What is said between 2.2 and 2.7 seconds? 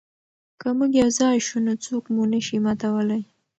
نه شي